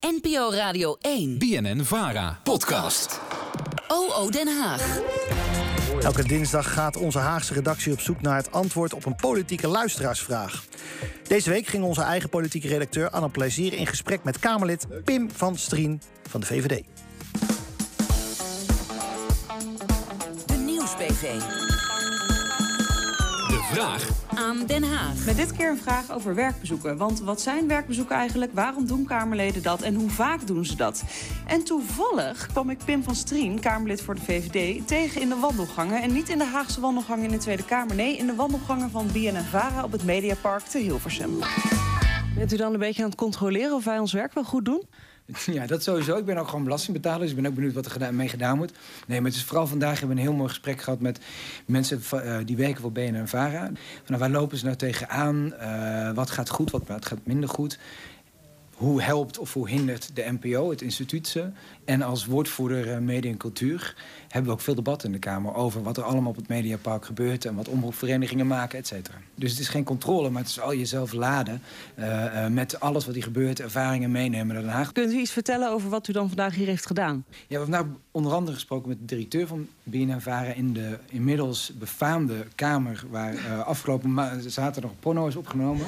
NPO 0.00 0.50
Radio 0.52 0.96
1. 1.00 1.38
BNN 1.38 1.84
Vara. 1.84 2.40
Podcast. 2.42 3.20
OO 3.88 4.30
Den 4.30 4.48
Haag. 4.60 4.98
Elke 6.00 6.24
dinsdag 6.24 6.72
gaat 6.72 6.96
onze 6.96 7.18
Haagse 7.18 7.54
redactie 7.54 7.92
op 7.92 8.00
zoek 8.00 8.20
naar 8.20 8.36
het 8.36 8.52
antwoord 8.52 8.94
op 8.94 9.04
een 9.04 9.16
politieke 9.16 9.68
luisteraarsvraag. 9.68 10.64
Deze 11.22 11.50
week 11.50 11.66
ging 11.66 11.84
onze 11.84 12.02
eigen 12.02 12.28
politieke 12.28 12.68
redacteur 12.68 13.10
Anne 13.10 13.28
Plezier 13.28 13.72
in 13.72 13.86
gesprek 13.86 14.24
met 14.24 14.38
Kamerlid 14.38 14.86
Pim 15.04 15.30
van 15.30 15.56
Strien 15.56 16.02
van 16.28 16.40
de 16.40 16.46
VVD. 16.46 16.84
De 20.46 20.56
Nieuws-PV. 20.56 21.40
Vraag 23.68 24.08
Aan 24.34 24.66
Den 24.66 24.82
Haag. 24.82 25.24
Met 25.26 25.36
dit 25.36 25.52
keer 25.52 25.70
een 25.70 25.78
vraag 25.78 26.10
over 26.10 26.34
werkbezoeken. 26.34 26.96
Want 26.96 27.20
wat 27.20 27.40
zijn 27.40 27.68
werkbezoeken 27.68 28.16
eigenlijk? 28.16 28.52
Waarom 28.54 28.86
doen 28.86 29.04
Kamerleden 29.04 29.62
dat? 29.62 29.82
En 29.82 29.94
hoe 29.94 30.10
vaak 30.10 30.46
doen 30.46 30.64
ze 30.64 30.76
dat? 30.76 31.04
En 31.46 31.64
toevallig 31.64 32.46
kwam 32.46 32.70
ik 32.70 32.78
Pim 32.84 33.02
van 33.02 33.14
Strien, 33.14 33.60
Kamerlid 33.60 34.02
voor 34.02 34.14
de 34.14 34.20
VVD, 34.20 34.86
tegen 34.86 35.20
in 35.20 35.28
de 35.28 35.36
wandelgangen. 35.36 36.02
En 36.02 36.12
niet 36.12 36.28
in 36.28 36.38
de 36.38 36.44
Haagse 36.44 36.80
wandelgangen 36.80 37.24
in 37.24 37.30
de 37.30 37.38
Tweede 37.38 37.64
Kamer. 37.64 37.96
Nee, 37.96 38.16
in 38.16 38.26
de 38.26 38.34
wandelgangen 38.34 38.90
van 38.90 39.06
BNNVARA 39.12 39.84
op 39.84 39.92
het 39.92 40.04
Mediapark 40.04 40.62
te 40.62 40.78
Hilversum. 40.78 41.38
Bent 42.34 42.52
u 42.52 42.56
dan 42.56 42.72
een 42.72 42.78
beetje 42.78 43.02
aan 43.02 43.08
het 43.08 43.18
controleren 43.18 43.74
of 43.74 43.84
wij 43.84 43.98
ons 43.98 44.12
werk 44.12 44.34
wel 44.34 44.44
goed 44.44 44.64
doen? 44.64 44.82
Ja, 45.56 45.66
dat 45.66 45.82
sowieso. 45.82 46.16
Ik 46.16 46.24
ben 46.24 46.36
ook 46.36 46.48
gewoon 46.48 46.64
belastingbetaler, 46.64 47.20
dus 47.20 47.30
ik 47.30 47.36
ben 47.36 47.46
ook 47.46 47.54
benieuwd 47.54 47.74
wat 47.74 47.84
er 47.84 47.90
gedaan, 47.90 48.16
mee 48.16 48.28
gedaan 48.28 48.56
moet. 48.56 48.72
Nee, 49.06 49.20
maar 49.20 49.30
het 49.30 49.38
is 49.38 49.44
vooral 49.44 49.66
vandaag 49.66 49.98
hebben 49.98 50.16
we 50.16 50.22
een 50.22 50.28
heel 50.28 50.36
mooi 50.36 50.48
gesprek 50.48 50.80
gehad 50.80 51.00
met 51.00 51.20
mensen 51.66 52.00
eh, 52.10 52.36
die 52.44 52.56
werken 52.56 52.80
voor 52.80 52.92
BNN 52.92 53.14
en 53.14 53.28
VARA. 53.28 53.64
Van, 53.64 53.74
nou, 54.06 54.20
waar 54.20 54.30
lopen 54.30 54.58
ze 54.58 54.64
nou 54.64 54.76
tegenaan? 54.76 55.54
Eh 55.54 56.12
wat 56.12 56.30
gaat 56.30 56.48
goed, 56.48 56.70
wat 56.70 57.06
gaat 57.06 57.18
minder 57.22 57.48
goed? 57.48 57.78
Hoe 58.78 59.02
helpt 59.02 59.38
of 59.38 59.52
hoe 59.52 59.68
hindert 59.68 60.10
de 60.14 60.36
NPO, 60.40 60.70
het 60.70 60.82
instituut 60.82 61.28
ze? 61.28 61.48
En 61.84 62.02
als 62.02 62.26
woordvoerder 62.26 62.92
eh, 62.92 62.98
media 62.98 63.30
en 63.30 63.36
cultuur 63.36 63.94
hebben 64.28 64.50
we 64.50 64.56
ook 64.56 64.62
veel 64.62 64.74
debat 64.74 65.04
in 65.04 65.12
de 65.12 65.18
Kamer 65.18 65.54
over 65.54 65.82
wat 65.82 65.96
er 65.96 66.02
allemaal 66.02 66.30
op 66.30 66.36
het 66.36 66.48
Mediapark 66.48 67.04
gebeurt 67.04 67.44
en 67.44 67.54
wat 67.54 67.68
omroepverenigingen 67.68 68.46
maken, 68.46 68.78
et 68.78 68.86
cetera. 68.86 69.16
Dus 69.34 69.50
het 69.50 69.60
is 69.60 69.68
geen 69.68 69.84
controle, 69.84 70.30
maar 70.30 70.42
het 70.42 70.50
is 70.50 70.60
al 70.60 70.74
jezelf 70.74 71.12
laden 71.12 71.62
eh, 71.94 72.44
eh, 72.44 72.52
met 72.52 72.80
alles 72.80 73.06
wat 73.06 73.14
hier 73.14 73.22
gebeurt, 73.22 73.60
ervaringen 73.60 74.10
meenemen 74.10 74.54
naar 74.54 74.64
Den 74.64 74.72
Haag. 74.72 74.92
Kunt 74.92 75.12
u 75.12 75.18
iets 75.18 75.30
vertellen 75.30 75.70
over 75.70 75.90
wat 75.90 76.08
u 76.08 76.12
dan 76.12 76.28
vandaag 76.28 76.54
hier 76.54 76.66
heeft 76.66 76.86
gedaan? 76.86 77.24
Ja, 77.28 77.44
we 77.46 77.54
hebben 77.54 77.70
nou 77.70 77.86
onder 78.10 78.32
andere 78.32 78.54
gesproken 78.54 78.88
met 78.88 78.98
de 78.98 79.04
directeur 79.04 79.46
van 79.46 79.68
BNNVARA... 79.82 80.52
in 80.52 80.72
de 80.72 80.98
inmiddels 81.08 81.72
befaamde 81.78 82.46
kamer... 82.54 83.04
waar 83.10 83.62
afgelopen 83.62 84.42
zaterdag 84.50 84.90
porno 85.00 85.26
is 85.26 85.36
opgenomen. 85.36 85.86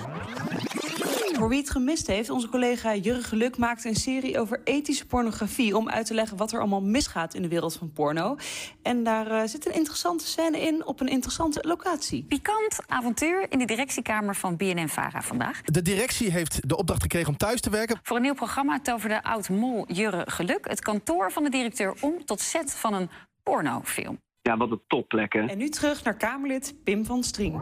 Voor 1.40 1.48
wie 1.48 1.58
het 1.58 1.70
gemist 1.70 2.06
heeft, 2.06 2.30
onze 2.30 2.48
collega 2.48 2.94
Jurgen 2.94 3.24
Geluk 3.24 3.56
maakte 3.56 3.88
een 3.88 3.94
serie 3.94 4.40
over 4.40 4.60
ethische 4.64 5.06
pornografie. 5.06 5.76
Om 5.76 5.88
uit 5.88 6.06
te 6.06 6.14
leggen 6.14 6.36
wat 6.36 6.52
er 6.52 6.58
allemaal 6.58 6.82
misgaat 6.82 7.34
in 7.34 7.42
de 7.42 7.48
wereld 7.48 7.74
van 7.74 7.92
porno. 7.92 8.36
En 8.82 9.02
daar 9.02 9.26
eh, 9.30 9.48
zit 9.48 9.66
een 9.66 9.74
interessante 9.74 10.26
scène 10.26 10.60
in 10.60 10.86
op 10.86 11.00
een 11.00 11.08
interessante 11.08 11.64
locatie. 11.66 12.24
Pikant 12.28 12.78
avontuur 12.86 13.46
in 13.48 13.58
de 13.58 13.64
directiekamer 13.64 14.36
van 14.36 14.56
BNN-Vara 14.56 15.22
vandaag. 15.22 15.62
De 15.62 15.82
directie 15.82 16.30
heeft 16.30 16.68
de 16.68 16.76
opdracht 16.76 17.02
gekregen 17.02 17.28
om 17.28 17.36
thuis 17.36 17.60
te 17.60 17.70
werken. 17.70 18.00
Voor 18.02 18.16
een 18.16 18.22
nieuw 18.22 18.34
programma 18.34 18.80
toverde 18.80 19.22
oud-mol 19.22 19.84
Jurre 19.92 20.22
Geluk 20.26 20.68
het 20.68 20.80
kantoor 20.80 21.32
van 21.32 21.42
de 21.42 21.50
directeur 21.50 21.94
om 22.00 22.24
tot 22.24 22.40
set 22.40 22.74
van 22.74 22.94
een 22.94 23.10
pornofilm. 23.42 24.18
Ja, 24.42 24.56
wat 24.56 24.70
een 24.70 24.82
topplekken. 24.86 25.48
En 25.48 25.58
nu 25.58 25.68
terug 25.68 26.04
naar 26.04 26.16
Kamerlid 26.16 26.74
Pim 26.84 27.04
van 27.04 27.22
Strien. 27.22 27.60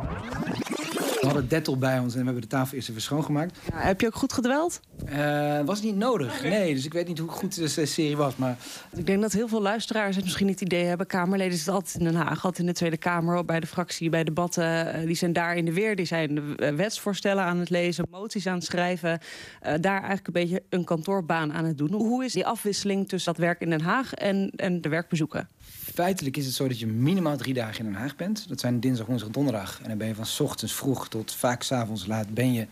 We 1.28 1.34
hadden 1.34 1.50
Dettel 1.50 1.78
bij 1.78 1.98
ons 1.98 2.12
en 2.12 2.18
we 2.18 2.24
hebben 2.24 2.42
de 2.42 2.48
tafel 2.48 2.76
eerst 2.76 2.88
even 2.88 3.02
schoongemaakt. 3.02 3.58
Ja, 3.70 3.78
heb 3.80 4.00
je 4.00 4.06
ook 4.06 4.14
goed 4.14 4.32
gedweld? 4.32 4.80
Eh 5.04 5.60
was 5.64 5.82
niet 5.82 5.96
nodig, 5.96 6.42
nee. 6.42 6.74
Dus 6.74 6.84
ik 6.84 6.92
weet 6.92 7.08
niet 7.08 7.18
hoe 7.18 7.28
goed 7.28 7.54
de 7.54 7.86
serie 7.86 8.16
was. 8.16 8.36
Maar 8.36 8.56
Ik 8.96 9.06
denk 9.06 9.20
dat 9.20 9.32
heel 9.32 9.48
veel 9.48 9.62
luisteraars 9.62 10.16
het 10.16 10.24
misschien 10.24 10.46
niet 10.46 10.60
idee 10.60 10.84
hebben. 10.84 11.06
Kamerleden 11.06 11.56
zitten 11.56 11.72
altijd 11.74 11.94
in 11.98 12.04
Den 12.04 12.14
Haag, 12.14 12.44
altijd 12.44 12.58
in 12.58 12.66
de 12.66 12.72
Tweede 12.72 12.96
Kamer, 12.96 13.44
bij 13.44 13.60
de 13.60 13.66
fractie, 13.66 14.10
bij 14.10 14.24
debatten. 14.24 14.92
Eh, 14.94 15.06
Die 15.06 15.14
zijn 15.14 15.32
daar 15.32 15.56
in 15.56 15.64
de 15.64 15.72
weer. 15.72 15.96
Die 15.96 16.06
zijn 16.06 16.56
eh, 16.56 16.74
wetsvoorstellen 16.74 17.44
aan 17.44 17.58
het 17.58 17.70
lezen, 17.70 18.06
moties 18.10 18.46
aan 18.46 18.54
het 18.54 18.64
schrijven. 18.64 19.20
Daar 19.60 19.98
eigenlijk 19.98 20.26
een 20.26 20.32
beetje 20.32 20.62
een 20.68 20.84
kantoorbaan 20.84 21.52
aan 21.52 21.64
het 21.64 21.78
doen. 21.78 21.92
Hoe 21.92 22.24
is 22.24 22.32
die 22.32 22.46
afwisseling 22.46 23.08
tussen 23.08 23.32
dat 23.32 23.42
werk 23.42 23.60
in 23.60 23.70
Den 23.70 23.80
Haag 23.80 24.14
en, 24.14 24.52
en 24.56 24.80
de 24.80 24.88
werkbezoeken? 24.88 25.48
Feitelijk 25.70 26.36
is 26.36 26.46
het 26.46 26.54
zo 26.54 26.68
dat 26.68 26.78
je 26.78 26.86
minimaal 26.86 27.36
drie 27.36 27.54
dagen 27.54 27.84
in 27.84 27.92
Den 27.92 28.00
Haag 28.00 28.16
bent. 28.16 28.48
Dat 28.48 28.60
zijn 28.60 28.80
dinsdag, 28.80 29.06
woensdag, 29.06 29.30
donderdag. 29.30 29.80
En 29.82 29.88
dan 29.88 29.98
ben 29.98 30.08
je 30.08 30.14
van 30.14 30.46
ochtends 30.46 30.74
vroeg 30.74 31.08
tot 31.08 31.32
vaak 31.32 31.62
's 31.62 31.72
avonds 31.72 32.06
laat 32.06 32.34
ben 32.34 32.52
je 32.52 32.66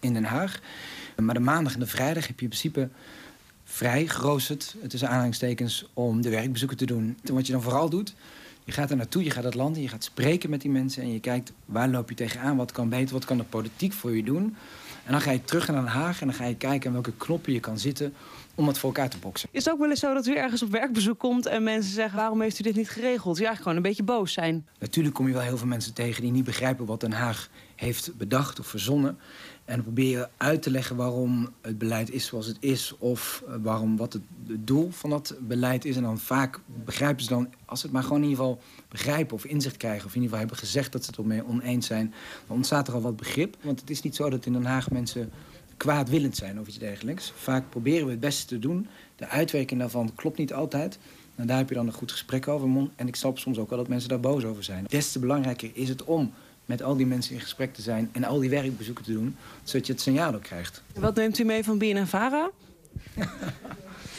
in 0.00 0.12
Den 0.12 0.24
Haag. 0.24 0.60
Maar 1.16 1.34
de 1.34 1.40
maandag 1.40 1.74
en 1.74 1.80
de 1.80 1.86
vrijdag 1.86 2.26
heb 2.26 2.36
je 2.38 2.44
in 2.44 2.48
principe 2.48 2.88
vrij 3.64 4.06
geroosterd, 4.06 4.76
tussen 4.88 5.08
aanhalingstekens, 5.08 5.86
om 5.94 6.22
de 6.22 6.30
werkbezoeken 6.30 6.76
te 6.76 6.86
doen. 6.86 7.18
En 7.24 7.34
wat 7.34 7.46
je 7.46 7.52
dan 7.52 7.62
vooral 7.62 7.90
doet, 7.90 8.14
je 8.64 8.72
gaat 8.72 8.90
er 8.90 8.96
naartoe, 8.96 9.24
je 9.24 9.30
gaat 9.30 9.44
het 9.44 9.54
land 9.54 9.76
in, 9.76 9.82
je 9.82 9.88
gaat 9.88 10.04
spreken 10.04 10.50
met 10.50 10.60
die 10.60 10.70
mensen 10.70 11.02
en 11.02 11.12
je 11.12 11.20
kijkt 11.20 11.52
waar 11.64 11.88
loop 11.88 12.08
je 12.08 12.14
tegenaan, 12.14 12.56
wat 12.56 12.72
kan 12.72 12.88
beter, 12.88 13.14
wat 13.14 13.24
kan 13.24 13.36
de 13.36 13.44
politiek 13.44 13.92
voor 13.92 14.16
je 14.16 14.22
doen. 14.22 14.56
En 15.04 15.12
dan 15.12 15.20
ga 15.20 15.30
je 15.30 15.44
terug 15.44 15.66
naar 15.66 15.76
Den 15.76 15.92
Haag 15.92 16.20
en 16.20 16.26
dan 16.26 16.36
ga 16.36 16.44
je 16.44 16.56
kijken 16.56 16.86
aan 16.86 16.92
welke 16.92 17.16
knoppen 17.16 17.52
je 17.52 17.60
kan 17.60 17.78
zitten 17.78 18.14
om 18.56 18.66
het 18.66 18.78
voor 18.78 18.88
elkaar 18.94 19.08
te 19.10 19.18
boksen. 19.18 19.48
Is 19.52 19.64
het 19.64 19.72
ook 19.72 19.80
wel 19.80 19.90
eens 19.90 20.00
zo 20.00 20.14
dat 20.14 20.26
u 20.26 20.34
ergens 20.34 20.62
op 20.62 20.70
werkbezoek 20.70 21.18
komt 21.18 21.46
en 21.46 21.62
mensen 21.62 21.92
zeggen: 21.92 22.18
waarom 22.18 22.40
heeft 22.40 22.58
u 22.58 22.62
dit 22.62 22.76
niet 22.76 22.90
geregeld? 22.90 23.36
Ja, 23.36 23.44
eigenlijk 23.44 23.62
gewoon 23.62 23.76
een 23.76 23.82
beetje 23.82 24.02
boos 24.02 24.32
zijn. 24.32 24.66
Natuurlijk 24.78 25.14
kom 25.14 25.26
je 25.26 25.32
wel 25.32 25.42
heel 25.42 25.58
veel 25.58 25.66
mensen 25.66 25.94
tegen 25.94 26.22
die 26.22 26.30
niet 26.30 26.44
begrijpen 26.44 26.86
wat 26.86 27.00
Den 27.00 27.12
Haag 27.12 27.48
heeft 27.76 28.16
bedacht 28.16 28.60
of 28.60 28.66
verzonnen. 28.66 29.18
En 29.64 29.74
dan 29.74 29.82
probeer 29.82 30.10
je 30.10 30.28
uit 30.36 30.62
te 30.62 30.70
leggen 30.70 30.96
waarom 30.96 31.48
het 31.60 31.78
beleid 31.78 32.10
is 32.10 32.26
zoals 32.26 32.46
het 32.46 32.56
is. 32.60 32.94
Of 32.98 33.42
eh, 33.46 33.54
waarom, 33.62 33.96
wat 33.96 34.12
het, 34.12 34.22
het 34.46 34.66
doel 34.66 34.90
van 34.90 35.10
dat 35.10 35.34
beleid 35.40 35.84
is. 35.84 35.96
En 35.96 36.02
dan 36.02 36.18
vaak 36.18 36.60
begrijpen 36.84 37.22
ze 37.22 37.28
dan, 37.28 37.48
als 37.64 37.80
ze 37.80 37.86
het 37.86 37.94
maar 37.94 38.02
gewoon 38.04 38.22
in 38.22 38.28
ieder 38.28 38.44
geval 38.44 38.62
begrijpen 38.88 39.36
of 39.36 39.44
inzicht 39.44 39.76
krijgen. 39.76 40.06
Of 40.06 40.14
in 40.14 40.22
ieder 40.22 40.28
geval 40.28 40.38
hebben 40.38 40.56
gezegd 40.56 40.92
dat 40.92 41.04
ze 41.04 41.10
het 41.10 41.18
ermee 41.18 41.46
oneens 41.46 41.86
zijn. 41.86 42.14
Dan 42.46 42.56
ontstaat 42.56 42.88
er 42.88 42.94
al 42.94 43.00
wat 43.00 43.16
begrip. 43.16 43.56
Want 43.60 43.80
het 43.80 43.90
is 43.90 44.02
niet 44.02 44.16
zo 44.16 44.30
dat 44.30 44.46
in 44.46 44.52
Den 44.52 44.64
Haag 44.64 44.90
mensen 44.90 45.30
kwaadwillend 45.76 46.36
zijn 46.36 46.60
of 46.60 46.66
iets 46.66 46.78
dergelijks. 46.78 47.32
Vaak 47.36 47.70
proberen 47.70 48.04
we 48.04 48.10
het 48.10 48.20
beste 48.20 48.46
te 48.46 48.58
doen. 48.58 48.86
De 49.16 49.28
uitwerking 49.28 49.80
daarvan 49.80 50.14
klopt 50.14 50.38
niet 50.38 50.52
altijd. 50.52 50.98
En 51.34 51.46
daar 51.46 51.58
heb 51.58 51.68
je 51.68 51.74
dan 51.74 51.86
een 51.86 51.92
goed 51.92 52.12
gesprek 52.12 52.48
over. 52.48 52.88
En 52.96 53.08
ik 53.08 53.16
snap 53.16 53.38
soms 53.38 53.58
ook 53.58 53.68
wel 53.68 53.78
dat 53.78 53.88
mensen 53.88 54.08
daar 54.08 54.20
boos 54.20 54.44
over 54.44 54.64
zijn. 54.64 54.84
Des 54.88 55.12
te 55.12 55.18
belangrijker 55.18 55.70
is 55.72 55.88
het 55.88 56.04
om 56.04 56.32
met 56.64 56.82
al 56.82 56.96
die 56.96 57.06
mensen 57.06 57.34
in 57.34 57.40
gesprek 57.40 57.74
te 57.74 57.82
zijn... 57.82 58.08
en 58.12 58.24
al 58.24 58.38
die 58.38 58.50
werkbezoeken 58.50 59.04
te 59.04 59.12
doen, 59.12 59.36
zodat 59.62 59.86
je 59.86 59.92
het 59.92 60.02
signaal 60.02 60.34
ook 60.34 60.42
krijgt. 60.42 60.82
Wat 60.94 61.14
neemt 61.14 61.38
u 61.38 61.44
mee 61.44 61.64
van 61.64 61.78
BNNVARA? 61.78 62.50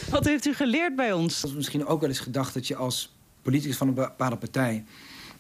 Wat 0.10 0.26
heeft 0.26 0.46
u 0.46 0.54
geleerd 0.54 0.96
bij 0.96 1.14
ons? 1.14 1.44
Is 1.44 1.54
misschien 1.54 1.86
ook 1.86 2.00
wel 2.00 2.10
eens 2.10 2.20
gedacht 2.20 2.54
dat 2.54 2.68
je 2.68 2.76
als 2.76 3.16
politicus 3.42 3.78
van 3.78 3.88
een 3.88 3.94
bepaalde 3.94 4.38
partij... 4.38 4.86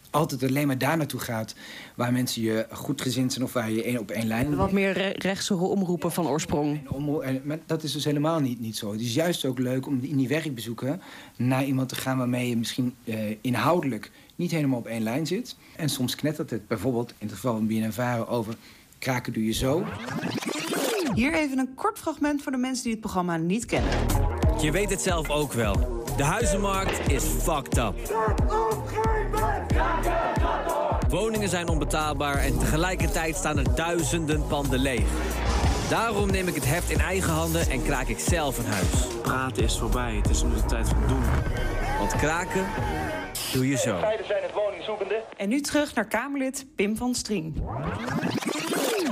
altijd 0.09 0.44
alleen 0.44 0.68
maar 0.68 0.78
daar 0.78 0.97
naartoe 0.97 1.19
gaat 1.19 1.56
waar 1.95 2.12
mensen 2.13 2.41
je 2.41 2.68
goed 2.72 3.01
gezind 3.01 3.34
zijn... 3.34 3.45
of 3.45 3.53
waar 3.53 3.72
je 3.72 3.84
één 3.84 4.00
op 4.00 4.12
één 4.12 4.28
lijn... 4.28 4.56
Wat 4.56 4.72
meer 4.72 4.91
re- 4.91 5.13
rechtse 5.18 5.56
omroepen 5.56 6.12
van 6.12 6.28
oorsprong. 6.28 6.79
En 6.88 6.90
om- 6.91 7.22
en- 7.22 7.41
maar 7.44 7.59
dat 7.66 7.84
is 7.84 7.91
dus 7.91 8.03
helemaal 8.06 8.40
niet, 8.40 8.59
niet 8.59 8.78
zo. 8.78 8.91
Het 8.91 9.01
is 9.01 9.13
juist 9.13 9.46
ook 9.46 9.59
leuk 9.59 9.88
om 9.88 10.00
in 10.01 10.17
die 10.17 10.28
werkbezoeken 10.28 11.01
naar 11.35 11.63
iemand 11.66 11.90
te 11.90 11.96
gaan 11.96 12.17
waarmee 12.17 12.50
je 12.50 12.57
misschien 12.57 12.96
eh, 13.03 13.16
inhoudelijk 13.41 14.12
niet 14.35 14.51
helemaal 14.51 14.79
op 14.79 14.88
één 14.88 15.03
lijn 15.03 15.28
zit. 15.28 15.56
En 15.75 15.90
soms 15.90 16.16
knettert 16.16 16.50
het 16.50 16.67
bijvoorbeeld 16.67 17.09
in 17.17 17.28
het 17.28 17.35
geval 17.35 17.53
van 17.53 17.67
BNNVARA 17.67 18.23
over 18.23 18.56
kraken 19.00 19.34
doe 19.34 19.46
je 19.46 19.51
zo. 19.53 19.85
Hier 21.13 21.34
even 21.34 21.57
een 21.57 21.73
kort 21.75 22.00
fragment 22.00 22.41
voor 22.44 22.51
de 22.51 22.57
mensen 22.57 22.84
die 22.84 22.91
het 22.91 23.01
programma 23.01 23.38
niet 23.38 23.66
kennen. 23.66 23.91
Je 24.62 24.72
weet 24.72 24.90
het 24.90 25.01
zelf 25.01 25.29
ook 25.29 25.53
wel. 25.53 26.03
De 26.17 26.23
huizenmarkt 26.23 27.12
is 27.12 27.23
fucked 27.23 27.78
up. 27.78 27.96
Woningen 31.09 31.50
zijn 31.50 31.68
onbetaalbaar 31.68 32.38
en 32.38 32.58
tegelijkertijd 32.58 33.35
staan 33.35 33.58
er 33.58 33.75
duizenden 33.75 34.47
panden 34.47 34.80
leeg. 34.80 35.06
Daarom 35.90 36.31
neem 36.31 36.47
ik 36.47 36.56
het 36.56 36.66
heft 36.66 36.90
in 36.90 37.00
eigen 37.00 37.34
handen 37.34 37.69
en 37.69 37.84
kraak 37.84 38.08
ik 38.08 38.19
zelf 38.19 38.58
een 38.58 38.66
huis. 38.66 39.08
Praten 39.22 39.63
is 39.63 39.78
voorbij. 39.78 40.16
Het 40.16 40.29
is 40.29 40.44
nu 40.44 40.53
de 40.53 40.66
tijd 40.66 40.90
van 40.90 41.08
doen. 41.08 41.23
Want 41.97 42.16
kraken 42.16 42.66
doe 43.53 43.67
je 43.67 43.78
zo. 43.78 43.99
En 45.38 45.50
nu 45.50 45.61
terug 45.61 45.93
naar 45.93 46.05
Kamerlid 46.05 46.66
Pim 46.76 46.97
van 46.97 47.16
Strien. 47.16 47.64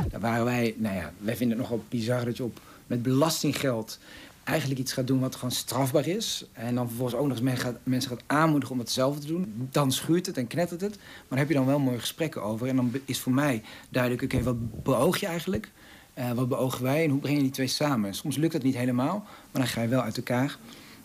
Daar 0.10 0.20
waren 0.20 0.46
wij, 0.46 0.74
nou 0.78 0.96
ja, 0.96 1.12
wij 1.18 1.36
vinden 1.36 1.58
het 1.58 1.68
nogal 1.70 1.86
bizar 1.90 2.26
dat 2.26 2.38
je 2.38 2.44
op, 2.44 2.60
met 2.88 3.04
belastinggeld 3.04 4.00
eigenlijk 4.46 4.80
iets 4.80 4.94
gaat 4.94 5.08
doen 5.08 5.20
wat 5.20 5.36
gewoon 5.36 5.52
strafbaar 5.52 6.08
is. 6.08 6.46
En 6.54 6.76
dan 6.76 6.88
vervolgens 6.88 7.20
ook 7.20 7.28
nog 7.28 7.40
eens 7.40 7.78
mensen 7.84 8.10
gaat 8.10 8.24
aanmoedigen 8.26 8.74
om 8.74 8.80
het 8.80 8.92
zelf 8.92 9.20
te 9.20 9.28
doen. 9.28 9.68
Dan 9.72 9.92
schuurt 9.92 10.26
het 10.26 10.38
en 10.38 10.48
knettert 10.48 10.82
het. 10.82 10.96
Maar 10.98 11.26
daar 11.30 11.40
heb 11.40 11.48
je 11.48 11.54
dan 11.54 11.66
wel 11.66 11.80
mooie 11.80 12.00
gesprekken 12.00 12.44
over. 12.44 12.68
En 12.68 12.76
dan 12.76 12.92
is 13.06 13.20
voor 13.20 13.34
mij 13.34 13.64
duidelijk, 13.90 14.24
oké, 14.24 14.44
wat 14.44 14.84
beoog 14.84 15.18
je 15.18 15.26
eigenlijk? 15.26 15.72
Eh, 16.14 16.32
wat 16.32 16.50
beogen 16.50 16.84
wij 16.84 17.04
en 17.04 17.10
hoe 17.10 17.20
breng 17.20 17.36
je 17.36 17.42
die 17.42 17.52
twee 17.52 17.68
samen? 17.68 18.14
Soms 18.14 18.38
lukt 18.38 18.54
dat 18.54 18.64
niet 18.64 18.76
helemaal, 18.76 19.24
maar 19.52 19.62
dan 19.62 19.68
ga 19.68 19.82
je 19.82 19.88
wel 19.88 20.02
uit 20.02 20.18
elkaar. 20.18 20.58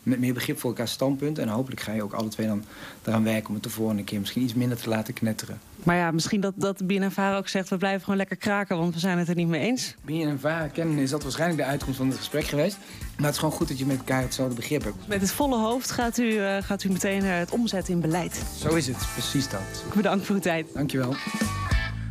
Met 0.02 0.19
meer 0.19 0.35
begrip 0.35 0.58
voor 0.58 0.70
elkaars 0.70 0.93
standpunten. 0.93 1.43
En 1.43 1.49
hopelijk 1.49 1.81
ga 1.81 1.93
je 1.93 2.02
ook 2.02 2.12
alle 2.12 2.29
twee 2.29 2.47
dan 2.47 2.64
eraan 3.05 3.25
werken 3.25 3.49
om 3.49 3.55
het 3.55 3.62
de 3.62 3.70
volgende 3.70 4.05
keer 4.05 4.20
misschien 4.20 4.43
iets 4.43 4.55
minder 4.55 4.79
te 4.79 4.88
laten 4.88 5.14
knetteren. 5.14 5.61
Maar 5.82 5.97
ja, 5.97 6.11
misschien 6.11 6.41
dat, 6.41 6.52
dat 6.56 6.87
BNNVARA 6.87 7.37
ook 7.37 7.49
zegt... 7.49 7.69
we 7.69 7.76
blijven 7.76 8.00
gewoon 8.00 8.17
lekker 8.17 8.37
kraken, 8.37 8.79
want 8.79 8.94
we 8.94 9.00
zijn 9.00 9.19
het 9.19 9.29
er 9.29 9.35
niet 9.35 9.49
mee 9.49 9.61
eens. 9.61 9.94
BNNVARA 10.05 10.67
kennen 10.67 10.99
is 10.99 11.11
dat 11.11 11.23
waarschijnlijk 11.23 11.61
de 11.61 11.67
uitkomst 11.67 11.97
van 11.97 12.08
het 12.08 12.17
gesprek 12.17 12.44
geweest. 12.44 12.79
Maar 13.17 13.26
het 13.26 13.35
is 13.35 13.41
gewoon 13.41 13.55
goed 13.55 13.69
dat 13.69 13.79
je 13.79 13.87
met 13.87 13.99
elkaar 13.99 14.23
hetzelfde 14.23 14.55
begrip 14.55 14.85
hebt. 14.85 15.08
Met 15.08 15.20
het 15.20 15.32
volle 15.32 15.58
hoofd 15.58 15.91
gaat 15.91 16.19
u, 16.19 16.25
uh, 16.25 16.56
gaat 16.61 16.85
u 16.85 16.91
meteen 16.91 17.25
uh, 17.25 17.38
het 17.38 17.50
omzetten 17.50 17.94
in 17.94 18.00
beleid. 18.00 18.43
Zo 18.58 18.75
is 18.75 18.87
het, 18.87 19.06
precies 19.12 19.49
dat. 19.49 19.85
Bedankt 19.94 20.26
voor 20.26 20.35
uw 20.35 20.41
tijd. 20.41 20.67
Dankjewel. 20.75 21.14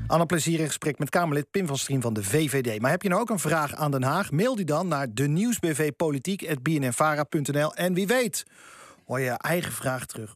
Anne 0.09 0.25
Plezier 0.25 0.59
in 0.59 0.65
gesprek 0.65 1.00
met 1.00 1.09
Kamerlid 1.09 1.51
Pim 1.51 1.67
van 1.67 1.77
Strien 1.77 2.01
van 2.01 2.13
de 2.13 2.23
VVD. 2.23 2.81
Maar 2.81 2.91
heb 2.91 3.01
je 3.01 3.09
nou 3.09 3.21
ook 3.21 3.29
een 3.29 3.39
vraag 3.39 3.75
aan 3.75 3.91
Den 3.91 4.03
Haag? 4.03 4.31
Mail 4.31 4.56
die 4.56 4.65
dan 4.65 4.88
naar 4.88 5.07
de 5.13 5.27
nieuwsbv 5.27 5.91
politiek.bnnvara.nl. 5.97 7.75
En 7.75 7.94
wie 7.94 8.07
weet, 8.07 8.45
hoor 9.06 9.19
je 9.19 9.29
eigen 9.29 9.71
vraag 9.71 10.06
terug 10.06 10.35